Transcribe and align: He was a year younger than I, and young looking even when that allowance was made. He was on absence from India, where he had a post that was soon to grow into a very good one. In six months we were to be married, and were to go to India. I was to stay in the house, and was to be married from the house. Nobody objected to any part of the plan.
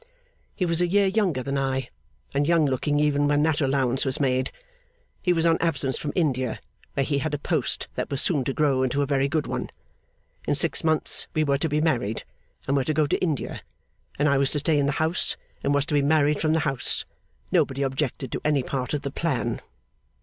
He 0.55 0.65
was 0.65 0.81
a 0.81 0.87
year 0.87 1.05
younger 1.05 1.43
than 1.43 1.59
I, 1.59 1.91
and 2.33 2.47
young 2.47 2.65
looking 2.65 2.99
even 2.99 3.27
when 3.27 3.43
that 3.43 3.61
allowance 3.61 4.03
was 4.03 4.19
made. 4.19 4.51
He 5.21 5.31
was 5.31 5.45
on 5.45 5.59
absence 5.61 5.95
from 5.99 6.11
India, 6.15 6.59
where 6.95 7.03
he 7.03 7.19
had 7.19 7.35
a 7.35 7.37
post 7.37 7.87
that 7.93 8.09
was 8.09 8.19
soon 8.19 8.43
to 8.45 8.53
grow 8.55 8.81
into 8.81 9.03
a 9.03 9.05
very 9.05 9.27
good 9.27 9.45
one. 9.45 9.69
In 10.47 10.55
six 10.55 10.83
months 10.83 11.27
we 11.35 11.43
were 11.43 11.59
to 11.59 11.69
be 11.69 11.81
married, 11.81 12.23
and 12.67 12.75
were 12.75 12.83
to 12.85 12.95
go 12.95 13.05
to 13.05 13.19
India. 13.21 13.61
I 14.17 14.39
was 14.39 14.49
to 14.53 14.59
stay 14.59 14.79
in 14.79 14.87
the 14.87 14.93
house, 14.93 15.37
and 15.63 15.71
was 15.71 15.85
to 15.85 15.93
be 15.93 16.01
married 16.01 16.41
from 16.41 16.53
the 16.53 16.61
house. 16.61 17.05
Nobody 17.51 17.83
objected 17.83 18.31
to 18.31 18.41
any 18.43 18.63
part 18.63 18.95
of 18.95 19.03
the 19.03 19.11
plan. 19.11 19.61